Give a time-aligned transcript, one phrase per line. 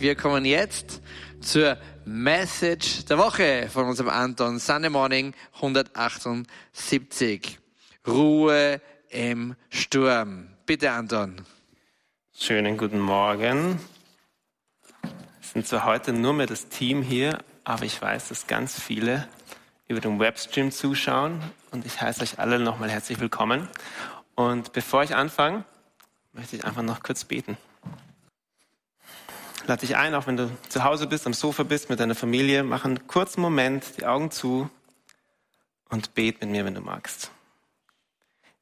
[0.00, 1.02] Wir kommen jetzt
[1.42, 1.76] zur
[2.06, 7.58] Message der Woche von unserem Anton Sunday Morning 178.
[8.06, 10.48] Ruhe im Sturm.
[10.64, 11.44] Bitte, Anton.
[12.34, 13.78] Schönen guten Morgen.
[15.42, 19.28] Es sind zwar heute nur mehr das Team hier, aber ich weiß, dass ganz viele
[19.86, 21.42] über den Webstream zuschauen
[21.72, 23.68] und ich heiße euch alle nochmal herzlich willkommen.
[24.34, 25.64] Und bevor ich anfange,
[26.32, 27.58] möchte ich einfach noch kurz beten.
[29.70, 32.64] Lade dich ein, auch wenn du zu Hause bist, am Sofa bist, mit deiner Familie,
[32.64, 34.68] mach einen kurzen Moment die Augen zu
[35.88, 37.30] und bet mit mir, wenn du magst.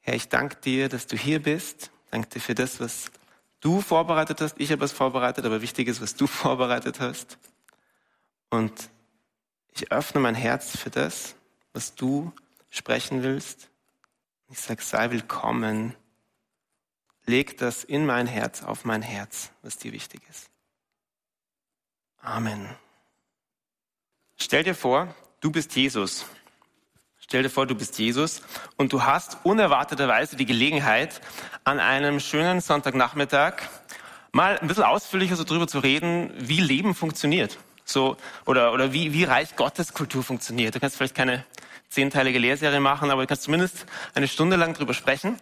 [0.01, 1.91] Herr, ich danke dir, dass du hier bist.
[2.11, 3.11] Danke dir für das, was
[3.61, 4.57] du vorbereitet hast.
[4.61, 7.39] Ich habe es vorbereitet, aber wichtig ist, was du vorbereitet hast.
[8.51, 8.91] Und
[9.73, 11.37] ich öffne mein Herz für das,
[11.73, 12.35] was du
[12.69, 13.71] sprechen willst.
[14.51, 15.95] Ich sage, sei willkommen.
[17.25, 20.51] Leg das in mein Herz, auf mein Herz, was dir wichtig ist.
[22.23, 22.69] Amen.
[24.37, 26.27] Stell dir vor, du bist Jesus.
[27.19, 28.41] Stell dir vor, du bist Jesus
[28.77, 31.21] und du hast unerwarteterweise die Gelegenheit,
[31.65, 33.63] an einem schönen Sonntagnachmittag
[34.33, 37.59] mal ein bisschen ausführlicher so drüber zu reden, wie Leben funktioniert.
[37.85, 38.17] So,
[38.47, 40.75] oder, oder wie, wie Reich Gottes Kultur funktioniert.
[40.75, 41.45] Du kannst vielleicht keine
[41.89, 45.39] zehnteilige Lehrserie machen, aber du kannst zumindest eine Stunde lang drüber sprechen.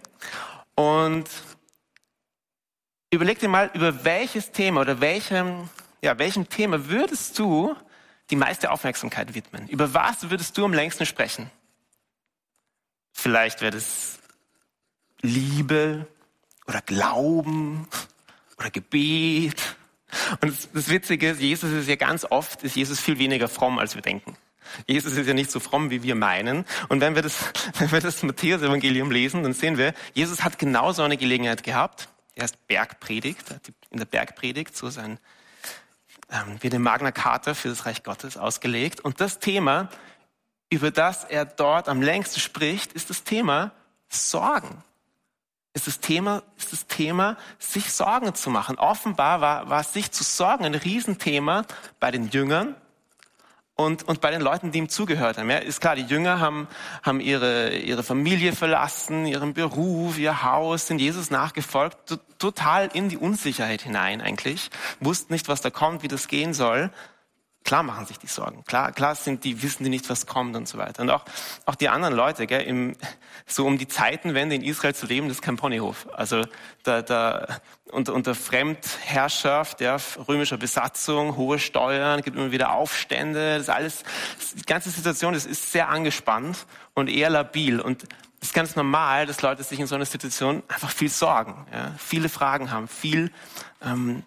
[0.74, 1.28] Und
[3.11, 5.68] überleg dir mal, über welches Thema oder welchem
[6.02, 7.75] ja, welchem Thema würdest du
[8.30, 9.69] die meiste Aufmerksamkeit widmen?
[9.69, 11.50] Über was würdest du am längsten sprechen?
[13.12, 14.19] Vielleicht wäre das
[15.22, 16.06] Liebe
[16.67, 17.89] oder Glauben
[18.58, 19.77] oder Gebet.
[20.41, 23.94] Und das Witzige ist, Jesus ist ja ganz oft, ist Jesus viel weniger fromm, als
[23.94, 24.36] wir denken.
[24.86, 26.64] Jesus ist ja nicht so fromm, wie wir meinen.
[26.89, 31.02] Und wenn wir das, wenn wir das Matthäus-Evangelium lesen, dann sehen wir, Jesus hat genauso
[31.02, 32.08] eine Gelegenheit gehabt.
[32.34, 33.44] Er ist Bergpredigt,
[33.91, 35.19] in der Bergpredigt so sein
[36.30, 39.00] ähm, wie eine Magna Carta für das Reich Gottes ausgelegt.
[39.00, 39.88] Und das Thema,
[40.70, 43.72] über das er dort am längsten spricht, ist das Thema
[44.08, 44.83] Sorgen.
[45.73, 48.78] Ist das Thema, ist das Thema, sich Sorgen zu machen.
[48.78, 51.64] Offenbar war, war sich zu sorgen ein Riesenthema
[52.01, 52.74] bei den Jüngern
[53.77, 55.51] und, und bei den Leuten, die ihm zugehört haben.
[55.51, 56.67] Ja, ist klar, die Jünger haben,
[57.03, 63.19] haben ihre, ihre Familie verlassen, ihren Beruf, ihr Haus, sind Jesus nachgefolgt, total in die
[63.19, 64.70] Unsicherheit hinein eigentlich,
[65.01, 66.91] wussten nicht, was da kommt, wie das gehen soll.
[67.66, 68.64] Klar machen sich die Sorgen.
[68.64, 71.02] Klar, klar sind die, wissen die nicht, was kommt und so weiter.
[71.02, 71.24] Und auch,
[71.64, 72.94] auch die anderen Leute, gell, im,
[73.46, 76.06] so um die Zeitenwende in Israel zu leben, das ist kein Ponyhof.
[76.12, 76.44] Also
[76.84, 77.58] da, da,
[77.90, 79.96] unter, unter Fremdherrschaft, ja,
[80.28, 84.04] römischer Besatzung, hohe Steuern, gibt immer wieder Aufstände, das alles,
[84.54, 87.80] die ganze Situation, das ist sehr angespannt und eher labil.
[87.80, 88.04] Und
[88.40, 91.92] es ist ganz normal, dass Leute sich in so einer Situation einfach viel sorgen, ja,
[91.98, 93.33] viele Fragen haben, viel
[93.83, 94.22] ähm,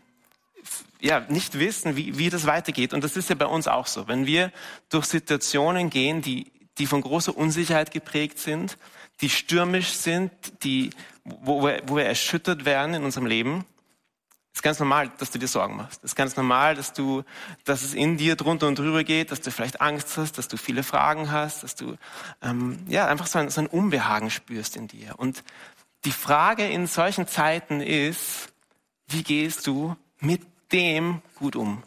[1.01, 2.93] ja, nicht wissen, wie, wie das weitergeht.
[2.93, 4.07] Und das ist ja bei uns auch so.
[4.07, 4.51] Wenn wir
[4.89, 8.77] durch Situationen gehen, die, die von großer Unsicherheit geprägt sind,
[9.21, 10.31] die stürmisch sind,
[10.63, 10.91] die,
[11.23, 13.65] wo, wir, wo wir erschüttert werden in unserem Leben,
[14.53, 16.03] ist ganz normal, dass du dir Sorgen machst.
[16.03, 17.23] ist ganz normal, dass du,
[17.63, 20.57] dass es in dir drunter und drüber geht, dass du vielleicht Angst hast, dass du
[20.57, 21.95] viele Fragen hast, dass du
[22.41, 25.13] ähm, ja einfach so ein, so ein Unbehagen spürst in dir.
[25.17, 25.43] Und
[26.03, 28.49] die Frage in solchen Zeiten ist,
[29.07, 31.83] wie gehst du mit dem gut um?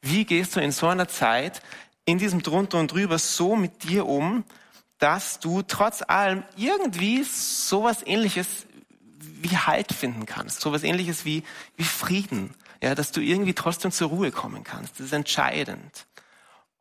[0.00, 1.62] Wie gehst du in so einer Zeit,
[2.04, 4.44] in diesem drunter und drüber so mit dir um,
[4.98, 8.66] dass du trotz allem irgendwie sowas ähnliches
[9.20, 11.44] wie Halt finden kannst, sowas ähnliches wie,
[11.76, 14.94] wie Frieden, ja, dass du irgendwie trotzdem zur Ruhe kommen kannst.
[14.94, 16.06] Das ist entscheidend.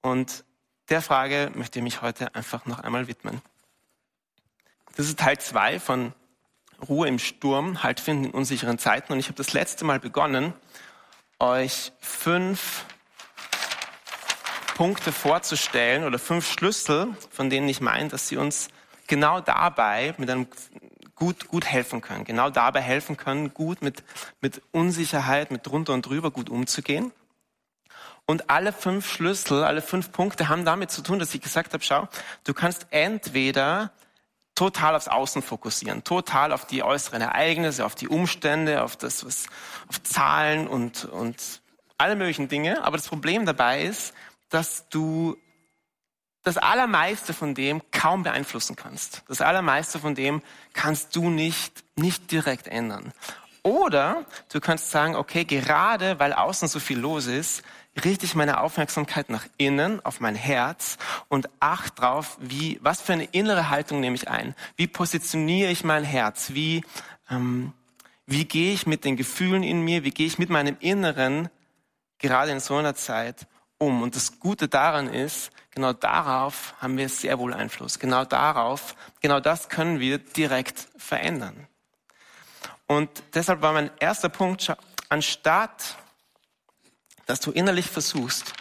[0.01, 0.43] Und
[0.89, 3.41] der Frage möchte ich mich heute einfach noch einmal widmen.
[4.95, 6.13] Das ist Teil zwei von
[6.87, 9.13] Ruhe im Sturm, Halt finden in unsicheren Zeiten.
[9.13, 10.53] Und ich habe das letzte Mal begonnen,
[11.39, 12.85] euch fünf
[14.75, 18.69] Punkte vorzustellen oder fünf Schlüssel, von denen ich meine, dass sie uns
[19.07, 20.47] genau dabei mit einem
[21.15, 24.03] gut, gut helfen können, genau dabei helfen können, gut mit,
[24.41, 27.11] mit Unsicherheit, mit drunter und drüber gut umzugehen.
[28.25, 31.83] Und alle fünf Schlüssel, alle fünf Punkte haben damit zu tun, dass ich gesagt habe,
[31.83, 32.07] schau,
[32.43, 33.91] du kannst entweder
[34.57, 39.45] total aufs Außen fokussieren, total auf die äußeren Ereignisse, auf die Umstände, auf das, was,
[39.87, 41.61] auf Zahlen und, und
[41.99, 42.83] alle möglichen Dinge.
[42.83, 44.15] Aber das Problem dabei ist,
[44.49, 45.37] dass du
[46.41, 49.21] das Allermeiste von dem kaum beeinflussen kannst.
[49.27, 50.41] Das Allermeiste von dem
[50.73, 53.13] kannst du nicht, nicht direkt ändern.
[53.61, 57.61] Oder du kannst sagen, okay, gerade weil außen so viel los ist,
[58.03, 60.97] richte ich meine Aufmerksamkeit nach innen, auf mein Herz
[61.27, 64.55] und acht drauf, wie, was für eine innere Haltung nehme ich ein?
[64.75, 66.51] Wie positioniere ich mein Herz?
[66.53, 66.83] Wie,
[67.29, 67.73] ähm,
[68.25, 70.03] wie gehe ich mit den Gefühlen in mir?
[70.03, 71.49] Wie gehe ich mit meinem Inneren
[72.19, 73.47] gerade in so einer Zeit
[73.77, 74.01] um.
[74.01, 77.99] Und das Gute daran ist, genau darauf haben wir sehr wohl Einfluss.
[77.99, 81.67] Genau darauf, genau das können wir direkt verändern.
[82.87, 84.73] Und deshalb war mein erster Punkt,
[85.09, 85.97] anstatt
[87.27, 88.53] dass du innerlich versuchst,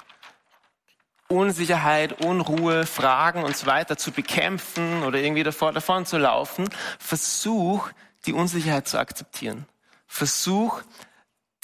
[1.29, 6.69] Unsicherheit, Unruhe, Fragen und so weiter zu bekämpfen oder irgendwie davor, davon zu laufen,
[6.99, 7.91] versuch
[8.27, 9.67] die Unsicherheit zu akzeptieren.
[10.07, 10.83] Versuch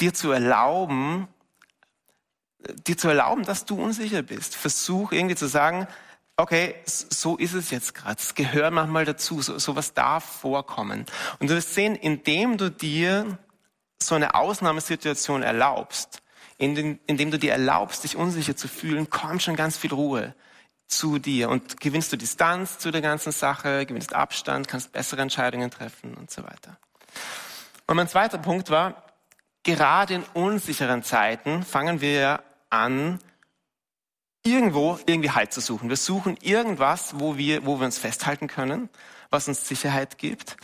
[0.01, 1.29] dir zu erlauben,
[2.87, 4.57] dir zu erlauben, dass du unsicher bist.
[4.57, 5.87] Versuch irgendwie zu sagen,
[6.37, 8.21] okay, so ist es jetzt gerade.
[8.21, 9.43] Es gehört manchmal dazu.
[9.43, 11.07] So, sowas darf vorkommen.
[11.39, 13.39] Und du wirst sehen, indem du dir
[14.03, 16.22] so eine Ausnahmesituation erlaubst,
[16.63, 20.35] indem, du dir erlaubst, dich unsicher zu fühlen, kommt schon ganz viel Ruhe
[20.87, 25.71] zu dir und gewinnst du Distanz zu der ganzen Sache, gewinnst Abstand, kannst bessere Entscheidungen
[25.71, 26.79] treffen und so weiter.
[27.87, 29.03] Und mein zweiter Punkt war,
[29.65, 33.19] gerade in unsicheren Zeiten fangen wir an,
[34.45, 35.89] irgendwo irgendwie Halt zu suchen.
[35.89, 38.89] Wir suchen irgendwas, wo wir, wo wir uns festhalten können,
[39.31, 40.57] was uns Sicherheit gibt.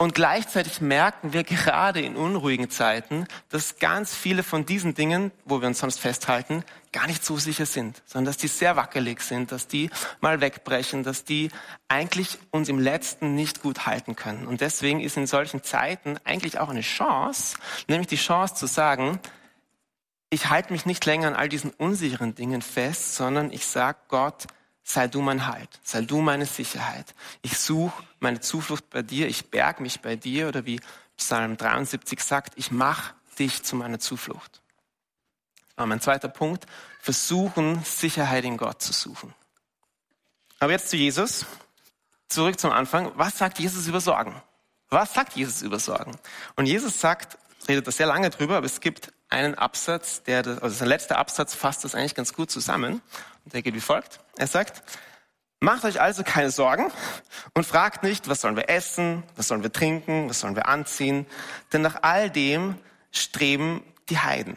[0.00, 5.60] Und gleichzeitig merken wir gerade in unruhigen Zeiten, dass ganz viele von diesen Dingen, wo
[5.60, 9.52] wir uns sonst festhalten, gar nicht so sicher sind, sondern dass die sehr wackelig sind,
[9.52, 9.90] dass die
[10.22, 11.50] mal wegbrechen, dass die
[11.88, 14.46] eigentlich uns im Letzten nicht gut halten können.
[14.46, 19.20] Und deswegen ist in solchen Zeiten eigentlich auch eine Chance, nämlich die Chance zu sagen,
[20.30, 24.46] ich halte mich nicht länger an all diesen unsicheren Dingen fest, sondern ich sage Gott,
[24.92, 27.14] sei du mein Halt, sei du meine Sicherheit.
[27.42, 30.80] Ich suche meine Zuflucht bei dir, ich berg mich bei dir oder wie
[31.16, 34.60] Psalm 73 sagt, ich mach dich zu meiner Zuflucht.
[35.76, 36.66] Aber mein zweiter Punkt,
[37.00, 39.32] versuchen Sicherheit in Gott zu suchen.
[40.58, 41.46] Aber jetzt zu Jesus.
[42.28, 43.12] Zurück zum Anfang.
[43.16, 44.40] Was sagt Jesus über Sorgen?
[44.88, 46.16] Was sagt Jesus über Sorgen?
[46.56, 50.68] Und Jesus sagt, redet da sehr lange drüber, aber es gibt einen Absatz, der, also
[50.68, 53.00] sein letzter Absatz fasst das eigentlich ganz gut zusammen.
[53.44, 54.20] Und der geht wie folgt.
[54.40, 54.82] Er sagt,
[55.60, 56.90] macht euch also keine Sorgen
[57.52, 61.26] und fragt nicht, was sollen wir essen, was sollen wir trinken, was sollen wir anziehen,
[61.74, 62.78] denn nach all dem
[63.12, 64.56] streben die Heiden.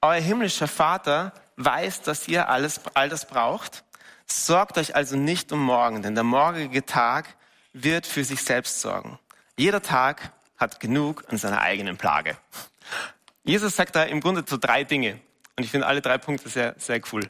[0.00, 3.82] Euer himmlischer Vater weiß, dass ihr alles, all das braucht.
[4.24, 7.26] Sorgt euch also nicht um morgen, denn der morgige Tag
[7.72, 9.18] wird für sich selbst sorgen.
[9.56, 12.36] Jeder Tag hat genug an seiner eigenen Plage.
[13.42, 15.18] Jesus sagt da im Grunde so drei Dinge.
[15.56, 17.26] Und ich finde alle drei Punkte sehr, sehr cool.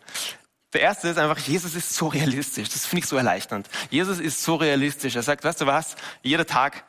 [0.73, 2.69] Der erste ist einfach, Jesus ist so realistisch.
[2.69, 3.69] Das finde ich so erleichternd.
[3.91, 5.17] Jesus ist so realistisch.
[5.17, 5.97] Er sagt, weißt du was?
[6.23, 6.85] Jeder Tag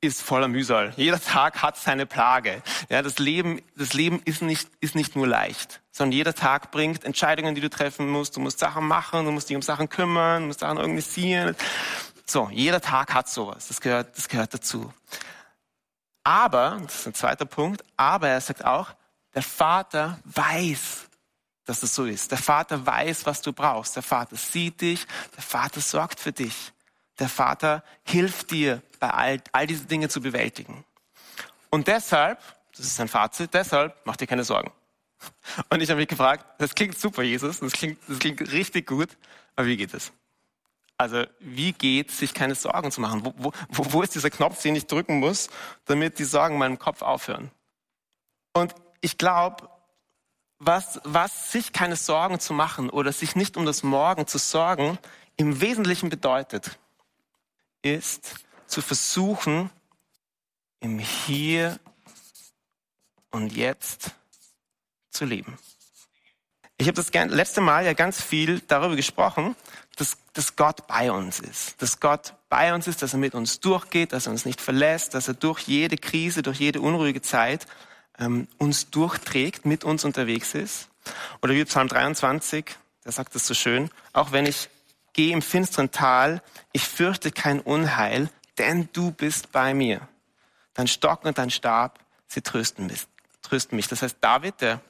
[0.00, 0.92] ist voller Mühsal.
[0.96, 2.62] Jeder Tag hat seine Plage.
[2.88, 7.04] Ja, das Leben, das Leben ist nicht, ist nicht nur leicht, sondern jeder Tag bringt
[7.04, 8.36] Entscheidungen, die du treffen musst.
[8.36, 11.56] Du musst Sachen machen, du musst dich um Sachen kümmern, du musst Sachen organisieren.
[12.26, 13.68] So, jeder Tag hat sowas.
[13.68, 14.92] Das gehört, das gehört dazu.
[16.22, 18.90] Aber, das ist ein zweiter Punkt, aber er sagt auch,
[19.34, 21.05] der Vater weiß,
[21.66, 22.30] dass das so ist.
[22.30, 23.96] Der Vater weiß, was du brauchst.
[23.96, 25.06] Der Vater sieht dich.
[25.36, 26.72] Der Vater sorgt für dich.
[27.18, 30.84] Der Vater hilft dir, bei all, all diese Dinge zu bewältigen.
[31.70, 32.38] Und deshalb,
[32.76, 34.70] das ist sein Fazit, deshalb mach dir keine Sorgen.
[35.70, 39.16] Und ich habe mich gefragt, das klingt super, Jesus, das klingt, das klingt richtig gut,
[39.54, 40.12] aber wie geht es?
[40.98, 43.24] Also wie geht sich keine Sorgen zu machen?
[43.24, 45.50] Wo, wo, wo ist dieser Knopf, den ich drücken muss,
[45.84, 47.50] damit die Sorgen in meinem Kopf aufhören?
[48.54, 49.68] Und ich glaube,
[50.58, 54.98] was, was sich keine Sorgen zu machen oder sich nicht um das Morgen zu sorgen,
[55.36, 56.78] im Wesentlichen bedeutet,
[57.82, 58.34] ist
[58.66, 59.70] zu versuchen,
[60.80, 61.78] im Hier
[63.30, 64.12] und Jetzt
[65.10, 65.58] zu leben.
[66.78, 69.56] Ich habe das letzte Mal ja ganz viel darüber gesprochen,
[69.96, 71.80] dass, dass Gott bei uns ist.
[71.80, 75.14] Dass Gott bei uns ist, dass er mit uns durchgeht, dass er uns nicht verlässt,
[75.14, 77.66] dass er durch jede Krise, durch jede unruhige Zeit
[78.18, 80.88] ähm, uns durchträgt, mit uns unterwegs ist.
[81.42, 82.64] Oder wie Psalm 23,
[83.04, 84.68] der sagt das so schön, auch wenn ich
[85.12, 86.42] gehe im finsteren Tal,
[86.72, 90.06] ich fürchte kein Unheil, denn du bist bei mir.
[90.74, 93.06] Dein Stock und dein Stab, sie trösten mich.
[93.42, 93.88] Trösten mich.
[93.88, 94.80] Das heißt, David, der,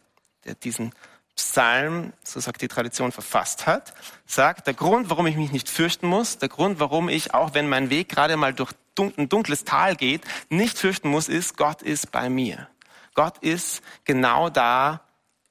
[0.45, 0.92] der diesen
[1.37, 3.92] Psalm, so sagt die Tradition, verfasst hat,
[4.26, 7.68] sagt, der Grund, warum ich mich nicht fürchten muss, der Grund, warum ich, auch wenn
[7.68, 12.11] mein Weg gerade mal durch ein dunkles Tal geht, nicht fürchten muss, ist, Gott ist
[12.11, 12.68] bei mir.
[13.16, 15.00] Gott ist genau da,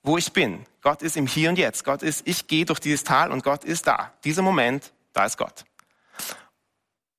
[0.04, 0.66] wo ich bin.
[0.82, 1.84] Gott ist im Hier und Jetzt.
[1.84, 4.14] Gott ist, ich gehe durch dieses Tal und Gott ist da.
[4.24, 5.66] Dieser Moment, da ist Gott.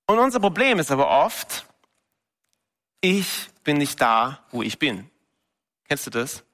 [0.07, 1.67] Und unser Problem ist aber oft,
[3.01, 5.11] ich bin nicht da, wo ich bin.
[5.89, 6.45] Kennst du das?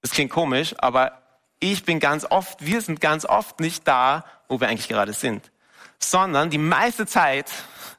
[0.00, 1.20] Das klingt komisch, aber
[1.58, 5.50] ich bin ganz oft, wir sind ganz oft nicht da, wo wir eigentlich gerade sind,
[5.98, 7.50] sondern die meiste Zeit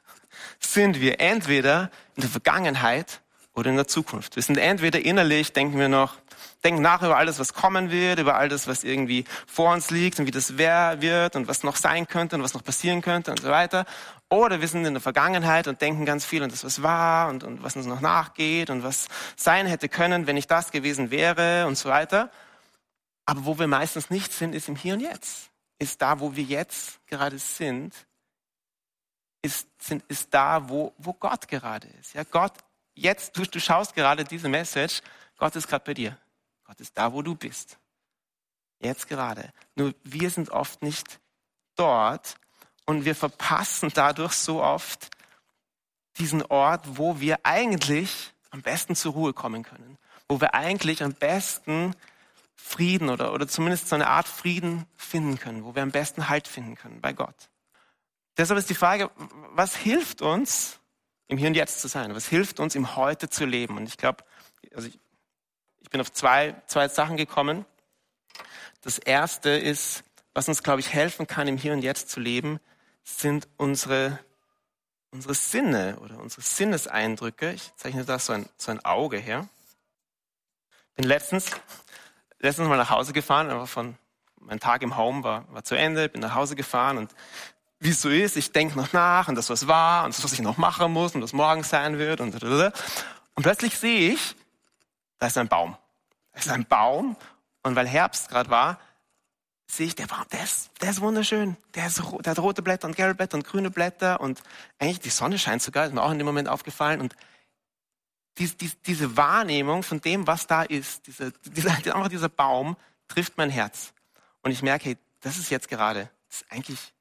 [0.60, 3.20] sind wir entweder in der Vergangenheit
[3.54, 4.36] oder in der Zukunft.
[4.36, 6.16] Wir sind entweder innerlich, denken wir noch,
[6.64, 10.26] denken nach über alles, was kommen wird, über alles, was irgendwie vor uns liegt und
[10.26, 13.40] wie das wer wird und was noch sein könnte und was noch passieren könnte und
[13.40, 13.84] so weiter.
[14.30, 17.44] Oder wir sind in der Vergangenheit und denken ganz viel an das, was war und,
[17.44, 21.66] und was uns noch nachgeht und was sein hätte können, wenn ich das gewesen wäre
[21.66, 22.30] und so weiter.
[23.26, 25.50] Aber wo wir meistens nicht sind, ist im Hier und Jetzt.
[25.78, 27.94] Ist da, wo wir jetzt gerade sind,
[29.42, 32.14] ist, sind, ist da, wo, wo Gott gerade ist.
[32.14, 32.52] Ja, Gott,
[32.94, 35.02] jetzt, du, du schaust gerade diese Message,
[35.38, 36.18] Gott ist gerade bei dir.
[36.64, 37.78] Gott ist da, wo du bist.
[38.78, 39.52] Jetzt gerade.
[39.74, 41.20] Nur wir sind oft nicht
[41.76, 42.36] dort
[42.86, 45.10] und wir verpassen dadurch so oft
[46.18, 49.98] diesen Ort, wo wir eigentlich am besten zur Ruhe kommen können.
[50.28, 51.94] Wo wir eigentlich am besten
[52.54, 56.48] Frieden oder, oder zumindest so eine Art Frieden finden können, wo wir am besten Halt
[56.48, 57.50] finden können bei Gott.
[58.36, 59.10] Deshalb ist die Frage,
[59.50, 60.78] was hilft uns,
[61.28, 62.14] im Hier und Jetzt zu sein?
[62.14, 63.76] Was hilft uns, im Heute zu leben?
[63.76, 64.24] Und ich glaube,
[64.74, 64.98] also ich,
[65.80, 67.64] ich bin auf zwei, zwei Sachen gekommen.
[68.82, 72.60] Das erste ist, was uns, glaube ich, helfen kann, im Hier und Jetzt zu leben,
[73.04, 74.18] sind unsere,
[75.10, 77.52] unsere Sinne oder unsere Sinneseindrücke.
[77.52, 79.48] Ich zeichne da so ein, so ein Auge her.
[80.94, 81.50] Bin letztens,
[82.38, 83.96] letztens mal nach Hause gefahren, aber von,
[84.36, 87.14] mein Tag im Home war, war zu Ende, bin nach Hause gefahren und
[87.82, 90.32] wie es so ist, ich denke noch nach und das, was war und das, was
[90.32, 94.36] ich noch machen muss und was morgen sein wird und, und plötzlich sehe ich,
[95.18, 95.76] da ist ein Baum.
[96.32, 97.16] Da ist ein Baum
[97.64, 98.78] und weil Herbst gerade war,
[99.66, 101.56] sehe ich, der Baum, der ist, der ist wunderschön.
[101.74, 104.42] Der, ist, der hat rote Blätter und gelbe Blätter und grüne Blätter und
[104.78, 107.16] eigentlich die Sonne scheint sogar, ist mir auch in dem Moment aufgefallen und
[108.38, 112.76] diese, diese, diese Wahrnehmung von dem, was da ist, dieser, dieser, einfach dieser Baum
[113.08, 113.92] trifft mein Herz.
[114.42, 116.92] Und ich merke, hey, das ist jetzt gerade, das ist eigentlich,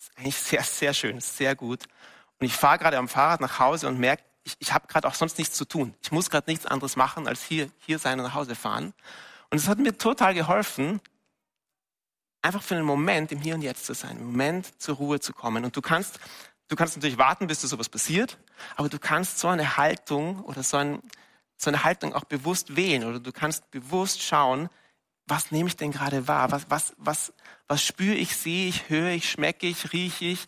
[0.00, 1.84] das ist eigentlich sehr, sehr schön, sehr gut.
[2.38, 5.12] Und ich fahre gerade am Fahrrad nach Hause und merke, ich, ich habe gerade auch
[5.12, 5.94] sonst nichts zu tun.
[6.00, 8.94] Ich muss gerade nichts anderes machen, als hier, hier sein und nach Hause fahren.
[9.50, 11.02] Und es hat mir total geholfen,
[12.40, 15.34] einfach für einen Moment im Hier und Jetzt zu sein, im Moment zur Ruhe zu
[15.34, 15.66] kommen.
[15.66, 16.18] Und du kannst,
[16.68, 18.38] du kannst natürlich warten, bis dir sowas passiert,
[18.76, 21.02] aber du kannst so eine Haltung oder so, ein,
[21.58, 24.70] so eine Haltung auch bewusst wählen oder du kannst bewusst schauen,
[25.30, 26.50] was nehme ich denn gerade wahr?
[26.50, 27.32] Was, was, was,
[27.68, 30.46] was spüre ich, sehe ich, höre ich, schmecke ich, rieche ich?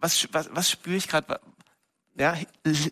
[0.00, 1.40] Was, was, was spüre ich gerade?
[2.16, 2.36] Ja,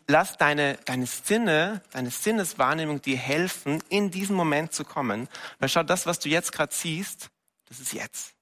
[0.07, 5.29] lass deine, deine Sinne, deine Sinneswahrnehmung dir helfen, in diesen Moment zu kommen.
[5.59, 7.31] Weil schau, das, was du jetzt gerade siehst,
[7.69, 8.35] das ist jetzt.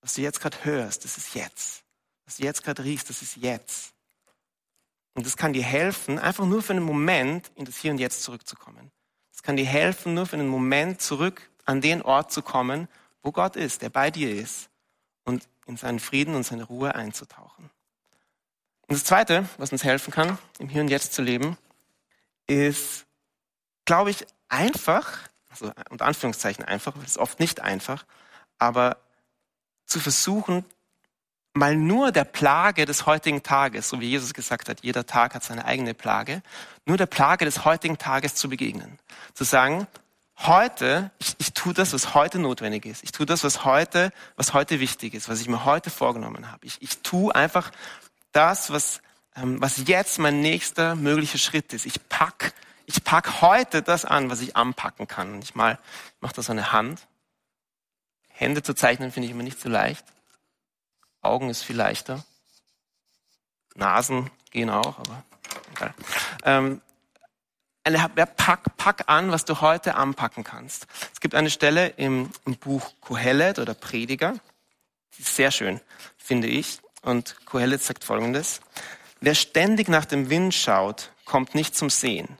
[0.00, 1.82] Was du jetzt gerade hörst, das ist jetzt.
[2.24, 3.94] Was du jetzt gerade riechst, das ist jetzt.
[5.14, 8.22] Und das kann dir helfen, einfach nur für einen Moment in das Hier und Jetzt
[8.22, 8.92] zurückzukommen.
[9.32, 12.88] Das kann dir helfen, nur für einen Moment zurück an den Ort zu kommen,
[13.22, 14.68] wo Gott ist, der bei dir ist
[15.24, 17.70] und in seinen Frieden und seine Ruhe einzutauchen.
[18.88, 21.56] Und das Zweite, was uns helfen kann, im Hier und Jetzt zu leben,
[22.46, 23.06] ist,
[23.84, 28.04] glaube ich, einfach, also unter Anführungszeichen einfach, es ist oft nicht einfach,
[28.58, 28.98] aber
[29.86, 30.64] zu versuchen,
[31.54, 35.44] mal nur der Plage des heutigen Tages, so wie Jesus gesagt hat, jeder Tag hat
[35.44, 36.42] seine eigene Plage,
[36.86, 38.98] nur der Plage des heutigen Tages zu begegnen.
[39.34, 39.86] Zu sagen,
[40.46, 43.04] heute, ich, ich tue das, was heute notwendig ist.
[43.04, 46.66] Ich tue das, was heute, was heute wichtig ist, was ich mir heute vorgenommen habe.
[46.66, 47.70] Ich, ich tue einfach
[48.32, 49.00] das, was,
[49.36, 51.86] ähm, was jetzt mein nächster möglicher Schritt ist.
[51.86, 52.54] Ich pack,
[52.86, 55.34] ich pack heute das an, was ich anpacken kann.
[55.34, 55.78] Und ich mal,
[56.16, 57.06] ich mache da so eine Hand
[58.42, 60.04] Hände zu zeichnen finde ich immer nicht so leicht.
[61.20, 62.24] Augen ist viel leichter.
[63.74, 65.22] Nasen gehen auch, aber
[65.72, 65.94] egal.
[66.44, 66.80] Ähm,
[67.88, 70.86] ja, pack, pack an, was du heute anpacken kannst.
[71.12, 74.34] Es gibt eine Stelle im, im Buch Kohelet oder Prediger,
[75.16, 75.80] die ist sehr schön,
[76.16, 76.78] finde ich.
[77.02, 78.60] Und Kohelet sagt folgendes.
[79.20, 82.38] Wer ständig nach dem Wind schaut, kommt nicht zum Sehen.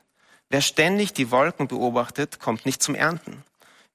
[0.48, 3.42] Wer ständig die Wolken beobachtet, kommt nicht zum Ernten.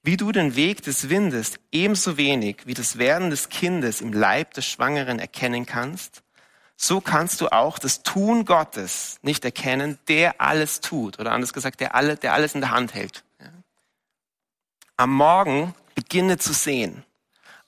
[0.04, 4.54] Wie du den Weg des Windes ebenso wenig wie das Werden des Kindes im Leib
[4.54, 6.24] des Schwangeren erkennen kannst,
[6.78, 11.20] so kannst du auch das Tun Gottes nicht erkennen, der alles tut.
[11.20, 13.24] Oder anders gesagt, der, alle, der alles in der Hand hält.
[14.96, 17.04] Am Morgen beginne zu sehen.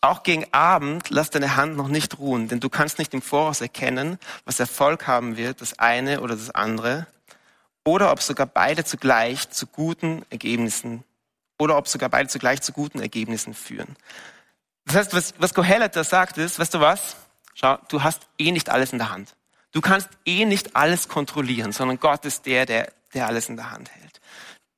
[0.01, 3.59] Auch gegen Abend lass deine Hand noch nicht ruhen, denn du kannst nicht im Voraus
[3.59, 7.05] erkennen, was Erfolg haben wird, das eine oder das andere,
[7.83, 11.03] oder ob sogar beide zugleich zu guten Ergebnissen
[11.57, 13.97] oder ob sogar beide zugleich zu guten Ergebnissen führen.
[14.85, 17.17] Das heißt, was, was Kohelet da sagt ist, weißt du was?
[17.53, 19.35] Schau, du hast eh nicht alles in der Hand.
[19.71, 23.71] Du kannst eh nicht alles kontrollieren, sondern Gott ist der, der, der alles in der
[23.71, 24.19] Hand hält.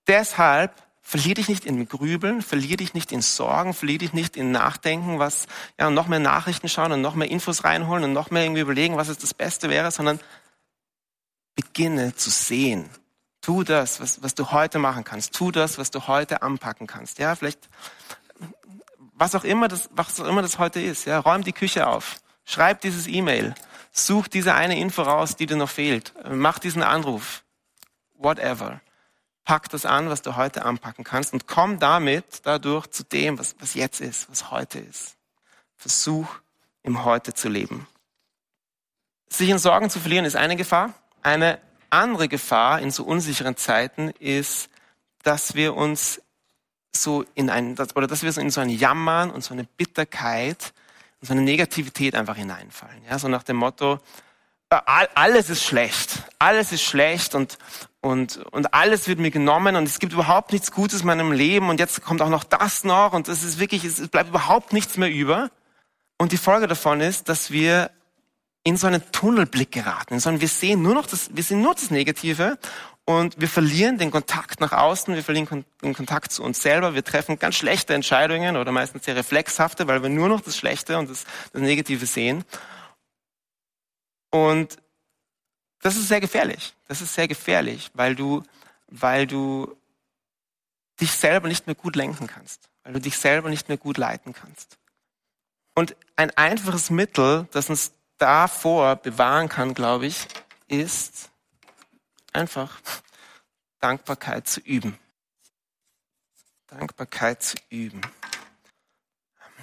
[0.07, 4.51] Deshalb verlier dich nicht in Grübeln, verlier dich nicht in Sorgen, verlier dich nicht in
[4.51, 5.47] Nachdenken, was,
[5.77, 8.97] ja, noch mehr Nachrichten schauen und noch mehr Infos reinholen und noch mehr irgendwie überlegen,
[8.97, 10.19] was es das Beste wäre, sondern
[11.55, 12.89] beginne zu sehen.
[13.41, 15.33] Tu das, was, was du heute machen kannst.
[15.33, 17.19] Tu das, was du heute anpacken kannst.
[17.19, 17.69] Ja, vielleicht,
[19.13, 21.05] was auch immer das, was auch immer das heute ist.
[21.05, 22.20] Ja, räum die Küche auf.
[22.45, 23.55] Schreib dieses E-Mail.
[23.91, 26.13] Such diese eine Info raus, die dir noch fehlt.
[26.29, 27.43] Mach diesen Anruf.
[28.17, 28.81] Whatever.
[29.43, 33.55] Pack das an, was du heute anpacken kannst und komm damit dadurch zu dem, was,
[33.59, 35.17] was jetzt ist, was heute ist.
[35.75, 36.27] Versuch,
[36.83, 37.87] im Heute zu leben.
[39.29, 40.93] Sich in Sorgen zu verlieren ist eine Gefahr.
[41.21, 44.69] Eine andere Gefahr in so unsicheren Zeiten ist,
[45.23, 46.21] dass wir uns
[46.93, 50.73] so in ein, oder dass wir so in so ein Jammern und so eine Bitterkeit
[51.21, 53.03] und so eine Negativität einfach hineinfallen.
[53.09, 53.99] Ja, so nach dem Motto,
[54.69, 54.79] äh,
[55.15, 57.57] alles ist schlecht, alles ist schlecht und,
[58.01, 61.69] und, und alles wird mir genommen und es gibt überhaupt nichts Gutes in meinem Leben
[61.69, 64.97] und jetzt kommt auch noch das noch und es ist wirklich, es bleibt überhaupt nichts
[64.97, 65.51] mehr über.
[66.17, 67.91] Und die Folge davon ist, dass wir
[68.63, 71.89] in so einen Tunnelblick geraten, sondern wir sehen nur noch das, wir sehen nur das
[71.89, 72.57] Negative
[73.05, 77.03] und wir verlieren den Kontakt nach außen, wir verlieren den Kontakt zu uns selber, wir
[77.03, 81.09] treffen ganz schlechte Entscheidungen oder meistens sehr reflexhafte, weil wir nur noch das Schlechte und
[81.09, 82.45] das, das Negative sehen.
[84.29, 84.77] Und
[85.81, 86.73] das ist sehr gefährlich.
[86.87, 88.43] Das ist sehr gefährlich, weil du,
[88.87, 89.75] weil du
[90.99, 94.33] dich selber nicht mehr gut lenken kannst, weil du dich selber nicht mehr gut leiten
[94.33, 94.77] kannst.
[95.73, 100.27] Und ein einfaches Mittel, das uns davor bewahren kann, glaube ich,
[100.67, 101.30] ist
[102.31, 102.79] einfach
[103.79, 104.97] Dankbarkeit zu üben.
[106.67, 108.01] Dankbarkeit zu üben.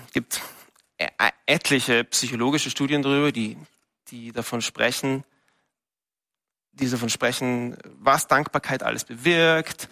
[0.06, 0.42] Es gibt
[1.46, 3.56] etliche psychologische Studien darüber, die,
[4.08, 5.24] die davon sprechen,
[6.72, 9.88] die davon sprechen, was Dankbarkeit alles bewirkt,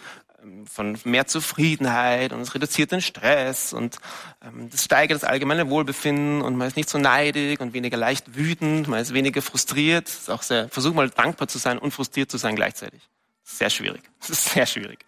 [0.65, 3.97] von mehr Zufriedenheit und es reduziert den Stress und
[4.41, 8.35] ähm, das steigert das allgemeine Wohlbefinden und man ist nicht so neidig und weniger leicht
[8.35, 10.07] wütend, man ist weniger frustriert.
[10.07, 13.01] ist auch sehr, versuch mal dankbar zu sein und frustriert zu sein gleichzeitig.
[13.43, 14.03] Sehr schwierig.
[14.19, 15.05] Das ist sehr schwierig.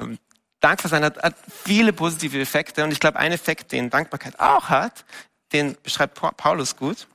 [0.00, 0.18] Ähm,
[0.60, 5.04] Dankbarsein hat, hat viele positive Effekte und ich glaube, ein Effekt, den Dankbarkeit auch hat,
[5.52, 7.06] den beschreibt Paulus gut.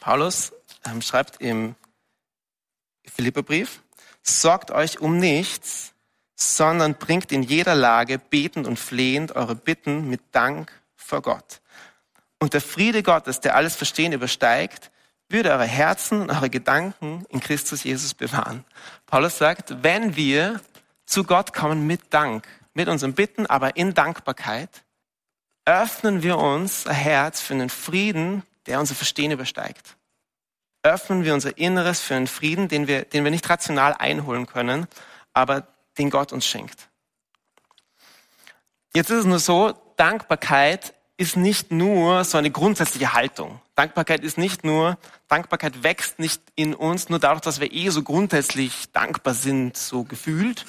[0.00, 0.52] Paulus
[0.86, 1.74] ähm, schreibt im
[3.06, 3.82] Philipperbrief,
[4.22, 5.93] sorgt euch um nichts,
[6.34, 11.60] sondern bringt in jeder Lage betend und flehend eure Bitten mit Dank vor Gott.
[12.40, 14.90] Und der Friede Gottes, der alles Verstehen übersteigt,
[15.28, 18.64] würde eure Herzen und eure Gedanken in Christus Jesus bewahren.
[19.06, 20.60] Paulus sagt, wenn wir
[21.06, 24.84] zu Gott kommen mit Dank, mit unseren Bitten, aber in Dankbarkeit,
[25.64, 29.96] öffnen wir uns ein Herz für einen Frieden, der unser Verstehen übersteigt.
[30.82, 34.86] Öffnen wir unser Inneres für einen Frieden, den wir, den wir nicht rational einholen können,
[35.32, 35.66] aber
[35.98, 36.88] den Gott uns schenkt.
[38.94, 43.60] Jetzt ist es nur so, Dankbarkeit ist nicht nur so eine grundsätzliche Haltung.
[43.74, 48.02] Dankbarkeit ist nicht nur, Dankbarkeit wächst nicht in uns nur dadurch, dass wir eh so
[48.02, 50.66] grundsätzlich dankbar sind, so gefühlt,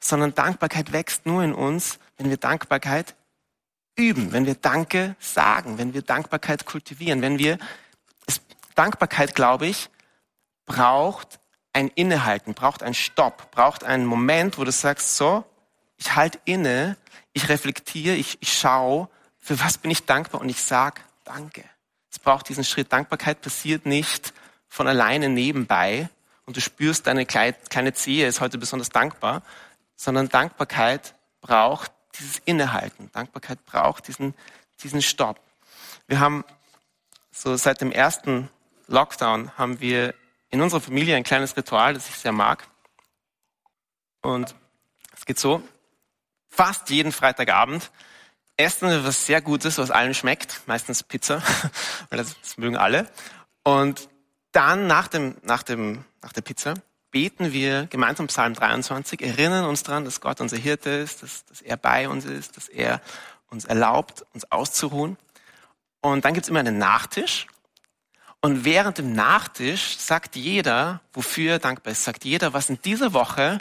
[0.00, 3.14] sondern Dankbarkeit wächst nur in uns, wenn wir Dankbarkeit
[3.96, 7.58] üben, wenn wir Danke sagen, wenn wir Dankbarkeit kultivieren, wenn wir,
[8.74, 9.90] Dankbarkeit, glaube ich,
[10.66, 11.40] braucht
[11.78, 15.44] ein Innehalten, braucht ein Stopp, braucht einen Moment, wo du sagst, so,
[15.96, 16.96] ich halte inne,
[17.32, 21.62] ich reflektiere, ich, ich schaue, für was bin ich dankbar und ich sag Danke.
[22.10, 22.92] Es braucht diesen Schritt.
[22.92, 24.32] Dankbarkeit passiert nicht
[24.66, 26.08] von alleine nebenbei
[26.46, 29.42] und du spürst, deine kleine Zehe ist heute besonders dankbar,
[29.94, 33.10] sondern Dankbarkeit braucht dieses Innehalten.
[33.12, 34.34] Dankbarkeit braucht diesen,
[34.82, 35.38] diesen Stopp.
[36.08, 36.44] Wir haben
[37.30, 38.48] so seit dem ersten
[38.88, 40.14] Lockdown haben wir
[40.50, 42.66] in unserer Familie ein kleines Ritual, das ich sehr mag.
[44.22, 44.54] Und
[45.16, 45.62] es geht so,
[46.48, 47.90] fast jeden Freitagabend
[48.56, 51.42] essen wir was sehr Gutes, was allen schmeckt, meistens Pizza,
[52.10, 53.08] weil das, das mögen alle.
[53.62, 54.08] Und
[54.52, 56.74] dann nach, dem, nach, dem, nach der Pizza
[57.10, 61.62] beten wir gemeinsam Psalm 23, erinnern uns daran, dass Gott unser Hirte ist, dass, dass
[61.62, 63.00] er bei uns ist, dass er
[63.48, 65.16] uns erlaubt, uns auszuruhen.
[66.00, 67.46] Und dann gibt's immer einen Nachtisch.
[68.40, 73.12] Und während dem Nachtisch sagt jeder, wofür er dankbar ist, sagt jeder, was in dieser
[73.12, 73.58] Woche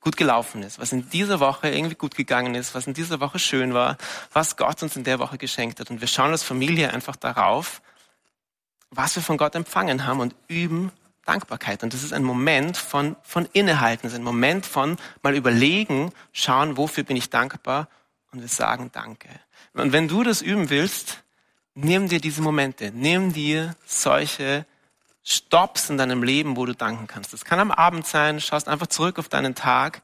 [0.00, 3.38] gut gelaufen ist, was in dieser Woche irgendwie gut gegangen ist, was in dieser Woche
[3.38, 3.98] schön war,
[4.32, 5.90] was Gott uns in der Woche geschenkt hat.
[5.90, 7.82] Und wir schauen als Familie einfach darauf,
[8.90, 10.90] was wir von Gott empfangen haben und üben
[11.26, 11.82] Dankbarkeit.
[11.82, 16.12] Und das ist ein Moment von, von Innehalten, das ist ein Moment von mal überlegen,
[16.32, 17.88] schauen, wofür bin ich dankbar
[18.32, 19.28] und wir sagen Danke.
[19.74, 21.22] Und wenn du das üben willst,
[21.84, 24.66] nimm dir diese Momente, nimm dir solche
[25.24, 27.32] Stops in deinem Leben, wo du danken kannst.
[27.32, 30.02] Das kann am Abend sein, schaust einfach zurück auf deinen Tag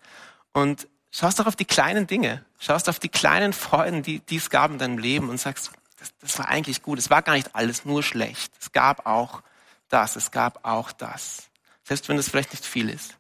[0.53, 4.51] und schaust auch auf die kleinen Dinge, schaust auf die kleinen Freuden, die, die es
[4.51, 7.55] gab in deinem Leben und sagst, das, das war eigentlich gut, es war gar nicht
[7.55, 8.53] alles nur schlecht.
[8.61, 9.43] Es gab auch
[9.89, 11.49] das, es gab auch das.
[11.85, 13.17] Selbst wenn es vielleicht nicht viel ist.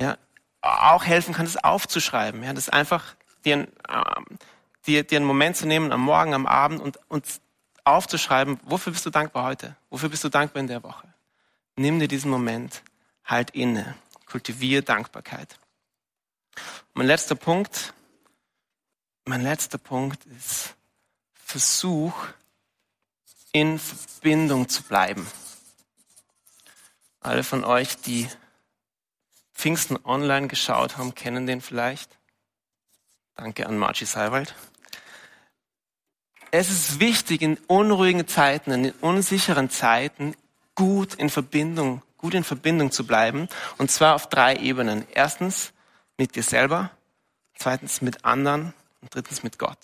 [0.00, 0.16] Ja,
[0.62, 2.42] auch helfen kann, das aufzuschreiben.
[2.42, 3.14] Ja, das einfach
[3.44, 4.38] dir, ähm,
[4.86, 7.26] dir, dir einen Moment zu nehmen am Morgen, am Abend und, und
[7.84, 9.76] aufzuschreiben, wofür bist du dankbar heute?
[9.90, 11.06] Wofür bist du dankbar in der Woche?
[11.76, 12.82] Nimm dir diesen Moment,
[13.24, 15.58] halt inne, kultiviere Dankbarkeit.
[16.94, 17.92] Mein letzter Punkt,
[19.24, 20.74] mein letzter Punkt ist,
[21.34, 22.14] versuch
[23.52, 25.26] in Verbindung zu bleiben.
[27.20, 28.28] Alle von euch, die
[29.54, 32.18] Pfingsten online geschaut haben, kennen den vielleicht.
[33.34, 34.54] Danke an Margie Seiwald.
[36.56, 40.36] Es ist wichtig, in unruhigen Zeiten, in unsicheren Zeiten
[40.76, 43.48] gut in Verbindung, gut in Verbindung zu bleiben.
[43.76, 45.04] Und zwar auf drei Ebenen.
[45.12, 45.72] Erstens
[46.16, 46.92] mit dir selber,
[47.56, 49.78] zweitens mit anderen und drittens mit Gott.